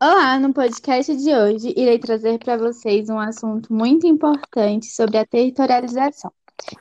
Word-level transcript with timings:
Olá, 0.00 0.38
no 0.38 0.54
podcast 0.54 1.12
de 1.16 1.34
hoje 1.34 1.74
irei 1.76 1.98
trazer 1.98 2.38
para 2.38 2.56
vocês 2.56 3.10
um 3.10 3.18
assunto 3.18 3.72
muito 3.72 4.06
importante 4.06 4.86
sobre 4.86 5.18
a 5.18 5.26
territorialização. 5.26 6.32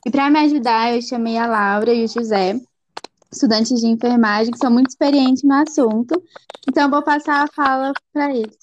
E 0.05 0.11
para 0.11 0.29
me 0.29 0.38
ajudar, 0.41 0.93
eu 0.93 1.02
chamei 1.02 1.35
a 1.35 1.48
Laura 1.48 1.91
e 1.91 2.05
o 2.05 2.07
José, 2.07 2.61
estudantes 3.31 3.80
de 3.80 3.88
enfermagem, 3.88 4.52
que 4.52 4.59
são 4.59 4.70
muito 4.70 4.89
experientes 4.89 5.41
no 5.41 5.55
assunto. 5.55 6.23
Então, 6.70 6.91
vou 6.91 7.02
passar 7.02 7.43
a 7.43 7.48
fala 7.48 7.91
para 8.13 8.35
eles. 8.35 8.59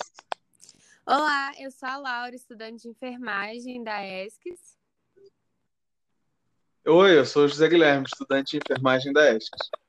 Olá, 1.05 1.51
eu 1.59 1.73
sou 1.73 1.89
a 1.89 1.97
Laura, 1.97 2.37
estudante 2.37 2.83
de 2.83 2.91
enfermagem 2.91 3.83
da 3.83 4.07
ESCS. 4.07 4.77
Oi, 6.87 7.19
eu 7.19 7.27
sou 7.27 7.47
o 7.47 7.49
José 7.49 7.67
Guilherme, 7.67 8.07
estudante 8.07 8.53
de 8.53 8.59
enfermagem 8.59 9.13
da 9.13 9.35
ESCS. 9.35 9.84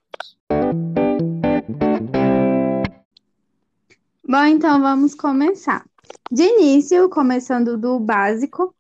Bom, 4.28 4.44
então 4.46 4.82
vamos 4.82 5.14
começar. 5.14 5.86
De 6.32 6.42
início, 6.42 7.08
começando 7.12 7.78
do 7.78 8.00
básico, 8.00 8.76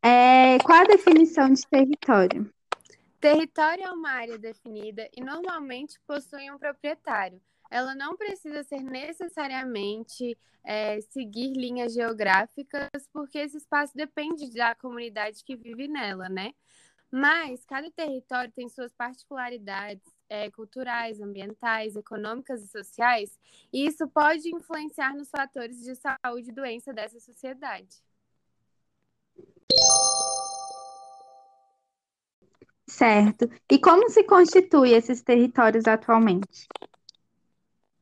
é... 0.00 0.56
qual 0.60 0.82
a 0.82 0.84
definição 0.84 1.52
de 1.52 1.66
território? 1.66 2.48
Território 3.20 3.82
é 3.82 3.90
uma 3.90 4.10
área 4.10 4.38
definida 4.38 5.08
e 5.16 5.20
normalmente 5.20 5.98
possui 6.06 6.48
um 6.48 6.58
proprietário. 6.58 7.42
Ela 7.68 7.92
não 7.96 8.16
precisa 8.16 8.62
ser 8.62 8.84
necessariamente 8.84 10.38
é, 10.62 11.00
seguir 11.00 11.54
linhas 11.54 11.92
geográficas, 11.92 12.88
porque 13.12 13.38
esse 13.38 13.56
espaço 13.56 13.92
depende 13.96 14.48
da 14.54 14.76
comunidade 14.76 15.42
que 15.42 15.56
vive 15.56 15.88
nela, 15.88 16.28
né? 16.28 16.52
Mas 17.10 17.64
cada 17.64 17.90
território 17.90 18.52
tem 18.52 18.68
suas 18.68 18.92
particularidades 18.92 20.13
é, 20.34 20.50
culturais, 20.50 21.20
ambientais, 21.20 21.94
econômicas 21.94 22.62
e 22.62 22.66
sociais, 22.66 23.38
e 23.72 23.86
isso 23.86 24.08
pode 24.08 24.48
influenciar 24.48 25.14
nos 25.14 25.30
fatores 25.30 25.80
de 25.82 25.94
saúde 25.94 26.50
e 26.50 26.52
doença 26.52 26.92
dessa 26.92 27.20
sociedade. 27.20 27.96
Certo. 32.86 33.48
E 33.70 33.78
como 33.78 34.10
se 34.10 34.24
constitui 34.24 34.92
esses 34.92 35.22
territórios 35.22 35.86
atualmente? 35.86 36.66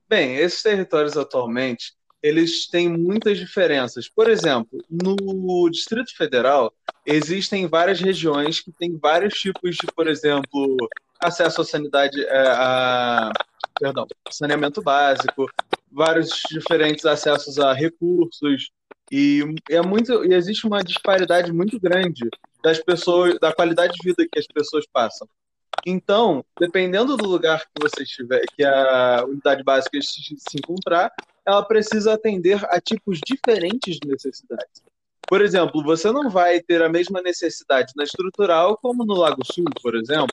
Bem, 0.08 0.36
esses 0.36 0.62
territórios 0.62 1.16
atualmente, 1.16 1.94
eles 2.22 2.68
têm 2.68 2.88
muitas 2.88 3.38
diferenças. 3.38 4.08
Por 4.08 4.28
exemplo, 4.28 4.82
no 4.90 5.68
Distrito 5.70 6.14
Federal, 6.16 6.72
existem 7.06 7.66
várias 7.66 8.00
regiões 8.00 8.60
que 8.60 8.72
têm 8.72 8.96
vários 8.96 9.34
tipos 9.34 9.76
de, 9.76 9.86
por 9.94 10.06
exemplo, 10.06 10.76
acesso 11.22 11.60
à 11.60 11.64
sanidade, 11.64 12.24
é, 12.24 12.48
a, 12.48 13.32
perdão, 13.78 14.06
saneamento 14.30 14.82
básico, 14.82 15.50
vários 15.90 16.30
diferentes 16.50 17.04
acessos 17.04 17.58
a 17.58 17.72
recursos 17.72 18.70
e 19.10 19.42
é 19.68 19.82
muito 19.82 20.24
e 20.24 20.32
existe 20.34 20.66
uma 20.66 20.82
disparidade 20.82 21.52
muito 21.52 21.78
grande 21.78 22.28
das 22.62 22.78
pessoas, 22.78 23.38
da 23.38 23.52
qualidade 23.52 23.92
de 23.92 24.08
vida 24.08 24.26
que 24.30 24.38
as 24.38 24.46
pessoas 24.46 24.86
passam. 24.90 25.28
Então, 25.84 26.44
dependendo 26.58 27.16
do 27.16 27.26
lugar 27.26 27.60
que 27.60 27.82
você 27.82 28.04
estiver, 28.04 28.42
que 28.56 28.64
a 28.64 29.24
unidade 29.26 29.62
básica 29.64 29.98
se, 30.00 30.34
encontrar, 30.56 31.12
ela 31.44 31.62
precisa 31.62 32.14
atender 32.14 32.64
a 32.70 32.80
tipos 32.80 33.18
diferentes 33.26 33.96
de 33.96 34.08
necessidades. 34.08 34.82
Por 35.28 35.40
exemplo, 35.40 35.82
você 35.82 36.12
não 36.12 36.30
vai 36.30 36.60
ter 36.60 36.82
a 36.82 36.88
mesma 36.88 37.20
necessidade 37.20 37.92
na 37.96 38.04
estrutural 38.04 38.78
como 38.78 39.04
no 39.04 39.14
Lago 39.14 39.44
Sul, 39.44 39.64
por 39.82 39.96
exemplo, 39.96 40.28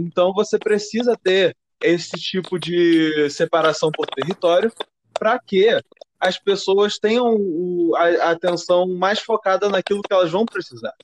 então 0.00 0.32
você 0.32 0.58
precisa 0.58 1.16
ter 1.22 1.56
esse 1.80 2.18
tipo 2.18 2.58
de 2.58 3.28
separação 3.30 3.90
por 3.90 4.06
território 4.06 4.72
para 5.14 5.38
que 5.38 5.68
as 6.20 6.38
pessoas 6.38 6.98
tenham 6.98 7.36
a 7.96 8.30
atenção 8.30 8.88
mais 8.88 9.20
focada 9.20 9.68
naquilo 9.68 10.02
que 10.02 10.12
elas 10.12 10.30
vão 10.30 10.44
precisar. 10.44 10.94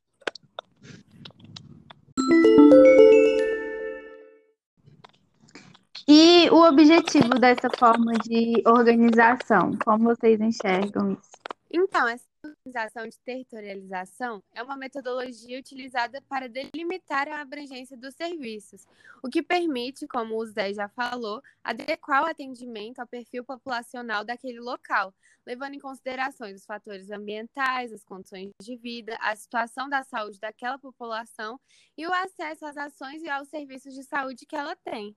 E 6.06 6.50
o 6.50 6.62
objetivo 6.68 7.38
dessa 7.38 7.70
forma 7.78 8.12
de 8.24 8.62
organização, 8.66 9.72
como 9.84 10.04
vocês 10.04 10.38
enxergam 10.40 11.12
isso? 11.12 11.33
Então, 11.76 12.06
essa 12.06 12.24
organização 12.44 13.08
de 13.08 13.18
territorialização 13.18 14.40
é 14.54 14.62
uma 14.62 14.76
metodologia 14.76 15.58
utilizada 15.58 16.22
para 16.28 16.48
delimitar 16.48 17.26
a 17.26 17.40
abrangência 17.40 17.96
dos 17.96 18.14
serviços, 18.14 18.86
o 19.24 19.28
que 19.28 19.42
permite, 19.42 20.06
como 20.06 20.36
o 20.36 20.46
Zé 20.46 20.72
já 20.72 20.88
falou, 20.88 21.42
adequar 21.64 22.22
o 22.22 22.26
atendimento 22.26 23.00
ao 23.00 23.08
perfil 23.08 23.42
populacional 23.42 24.24
daquele 24.24 24.60
local, 24.60 25.12
levando 25.44 25.74
em 25.74 25.80
consideração 25.80 26.48
os 26.48 26.64
fatores 26.64 27.10
ambientais, 27.10 27.92
as 27.92 28.04
condições 28.04 28.52
de 28.62 28.76
vida, 28.76 29.18
a 29.20 29.34
situação 29.34 29.88
da 29.88 30.04
saúde 30.04 30.38
daquela 30.38 30.78
população 30.78 31.58
e 31.98 32.06
o 32.06 32.12
acesso 32.12 32.66
às 32.66 32.76
ações 32.76 33.20
e 33.20 33.28
aos 33.28 33.48
serviços 33.48 33.94
de 33.94 34.04
saúde 34.04 34.46
que 34.46 34.54
ela 34.54 34.76
tem. 34.76 35.16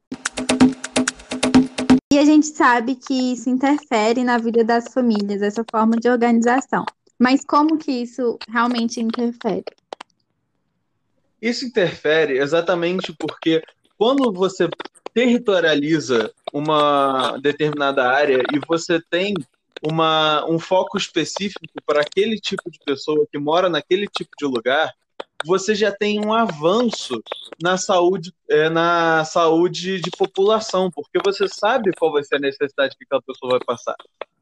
E 2.17 2.19
a 2.19 2.25
gente 2.25 2.47
sabe 2.47 2.95
que 2.95 3.13
isso 3.13 3.47
interfere 3.47 4.23
na 4.23 4.39
vida 4.39 4.63
das 4.63 4.91
famílias, 4.91 5.39
essa 5.39 5.63
forma 5.69 5.97
de 5.97 6.09
organização. 6.09 6.83
Mas 7.15 7.45
como 7.45 7.77
que 7.77 7.91
isso 7.91 8.39
realmente 8.49 8.99
interfere? 8.99 9.63
Isso 11.39 11.63
interfere 11.63 12.39
exatamente 12.39 13.13
porque 13.19 13.61
quando 13.99 14.33
você 14.33 14.67
territorializa 15.13 16.33
uma 16.51 17.37
determinada 17.37 18.09
área 18.09 18.41
e 18.51 18.59
você 18.67 18.99
tem 18.99 19.35
uma, 19.83 20.43
um 20.49 20.57
foco 20.57 20.97
específico 20.97 21.67
para 21.85 22.01
aquele 22.01 22.39
tipo 22.39 22.71
de 22.71 22.79
pessoa 22.83 23.27
que 23.31 23.37
mora 23.37 23.69
naquele 23.69 24.07
tipo 24.07 24.31
de 24.39 24.45
lugar, 24.47 24.91
você 25.45 25.75
já 25.75 25.91
tem 25.91 26.19
um 26.23 26.33
avanço 26.33 27.21
na 27.61 27.77
saúde, 27.77 28.33
é, 28.49 28.69
na 28.69 29.23
saúde 29.25 29.99
de 30.01 30.09
população, 30.11 30.89
porque 30.91 31.19
você 31.23 31.47
sabe 31.47 31.91
qual 31.97 32.11
vai 32.11 32.23
ser 32.23 32.35
a 32.35 32.39
necessidade 32.39 32.95
que 32.97 33.03
aquela 33.05 33.21
pessoa 33.21 33.51
vai 33.51 33.59
passar. 33.65 33.95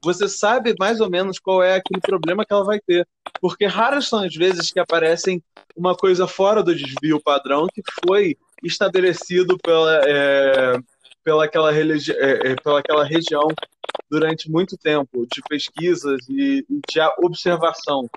Você 0.04 0.30
sabe 0.30 0.76
mais 0.80 1.02
ou 1.02 1.10
menos 1.10 1.40
qual 1.40 1.64
é 1.64 1.76
aquele 1.76 2.00
problema 2.00 2.46
que 2.46 2.54
ela 2.54 2.64
vai 2.64 2.80
ter. 2.80 3.08
Porque 3.42 3.66
raras 3.66 4.08
são 4.08 4.20
as 4.20 4.36
vezes 4.36 4.72
que 4.72 4.80
aparecem 4.80 5.44
uma 5.76 5.96
coisa 5.96 6.28
fora 6.28 6.62
do 6.62 6.76
desvio 6.76 7.20
padrão 7.20 7.68
que 7.74 7.82
foi 8.08 8.38
estabelecido 8.64 9.58
pela, 9.58 10.02
é, 10.06 10.78
pela, 11.24 11.46
aquela, 11.46 11.72
religi- 11.72 12.14
é, 12.14 12.52
é 12.52 12.56
pela 12.56 12.80
aquela 12.80 13.04
região 13.04 13.48
durante 14.16 14.50
muito 14.50 14.78
tempo 14.78 15.28
de 15.30 15.42
pesquisas 15.42 16.22
e 16.30 16.66
de 16.70 17.02
observação. 17.22 18.10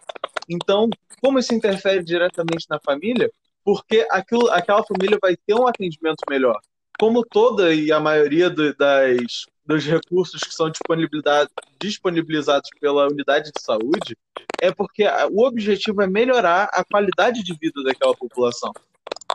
Então, 0.49 0.89
como 1.21 1.41
isso 1.41 1.53
interfere 1.53 2.05
diretamente 2.05 2.67
na 2.71 2.79
família? 2.79 3.29
Porque 3.65 4.07
aquilo, 4.09 4.49
aquela 4.51 4.85
família 4.85 5.19
vai 5.21 5.37
ter 5.37 5.55
um 5.55 5.67
atendimento 5.67 6.23
melhor. 6.31 6.57
Como 7.01 7.27
toda 7.27 7.75
e 7.75 7.91
a 7.91 7.99
maioria 7.99 8.49
do, 8.49 8.73
das, 8.77 9.47
dos 9.67 9.85
recursos 9.85 10.41
que 10.41 10.55
são 10.55 10.71
disponibilizados 11.81 12.71
pela 12.81 13.09
unidade 13.09 13.51
de 13.51 13.61
saúde, 13.61 14.17
é 14.61 14.71
porque 14.71 15.05
o 15.33 15.45
objetivo 15.45 16.01
é 16.01 16.07
melhorar 16.07 16.71
a 16.73 16.85
qualidade 16.85 17.43
de 17.43 17.55
vida 17.55 17.83
daquela 17.83 18.15
população. 18.15 18.73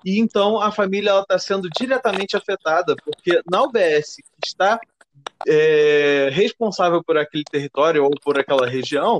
E 0.06 0.18
então 0.18 0.60
a 0.60 0.72
família 0.72 1.20
está 1.20 1.38
sendo 1.38 1.70
diretamente 1.70 2.38
afetada, 2.38 2.96
porque 3.04 3.42
na 3.50 3.64
UBS 3.64 4.16
que 4.16 4.48
está 4.48 4.80
é, 5.48 6.30
responsável 6.32 7.04
por 7.04 7.18
aquele 7.18 7.44
território 7.44 8.04
ou 8.04 8.12
por 8.24 8.40
aquela 8.40 8.68
região, 8.68 9.20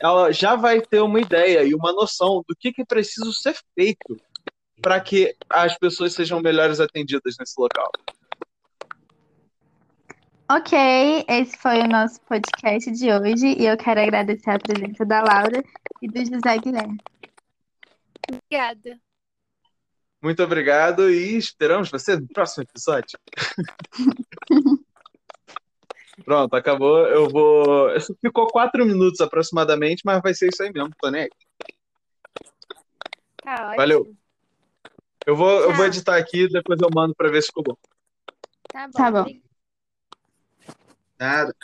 ela 0.00 0.32
já 0.32 0.56
vai 0.56 0.80
ter 0.80 1.00
uma 1.00 1.20
ideia 1.20 1.64
e 1.64 1.74
uma 1.74 1.92
noção 1.92 2.42
do 2.46 2.54
que, 2.54 2.72
que 2.72 2.84
precisa 2.84 3.30
ser 3.32 3.56
feito 3.74 4.16
para 4.82 5.00
que 5.00 5.34
as 5.48 5.78
pessoas 5.78 6.12
sejam 6.12 6.40
melhores 6.40 6.80
atendidas 6.80 7.36
nesse 7.38 7.54
local. 7.58 7.90
Ok, 10.50 11.24
esse 11.26 11.56
foi 11.56 11.80
o 11.80 11.88
nosso 11.88 12.20
podcast 12.22 12.90
de 12.90 13.10
hoje 13.10 13.56
e 13.58 13.66
eu 13.66 13.78
quero 13.78 14.00
agradecer 14.00 14.50
a 14.50 14.58
presença 14.58 15.04
da 15.06 15.22
Laura 15.22 15.64
e 16.02 16.08
do 16.08 16.18
José 16.18 16.58
Guilherme. 16.58 16.98
Obrigada. 18.30 19.00
Muito 20.22 20.42
obrigado 20.42 21.10
e 21.10 21.36
esperamos 21.36 21.90
você 21.90 22.16
no 22.16 22.28
próximo 22.28 22.64
episódio. 22.64 23.18
Pronto, 26.24 26.54
acabou. 26.54 27.06
Eu 27.06 27.28
vou. 27.28 27.88
Ficou 28.20 28.46
quatro 28.50 28.84
minutos 28.84 29.20
aproximadamente, 29.20 30.02
mas 30.04 30.22
vai 30.22 30.34
ser 30.34 30.48
isso 30.48 30.62
aí 30.62 30.72
mesmo, 30.72 30.90
tô 31.00 31.10
nem 31.10 31.22
aí. 31.22 31.30
Tá 33.42 33.74
Valeu. 33.76 34.14
Eu 35.26 35.36
vou, 35.36 35.60
eu 35.60 35.74
vou 35.74 35.86
editar 35.86 36.16
aqui, 36.16 36.48
depois 36.48 36.80
eu 36.80 36.90
mando 36.90 37.14
para 37.14 37.30
ver 37.30 37.42
se 37.42 37.48
ficou 37.48 37.64
bom. 37.64 37.76
Tá 38.70 38.86
bom. 38.86 38.92
Tá 38.92 39.10
bom. 39.10 39.26
Nada. 41.18 41.54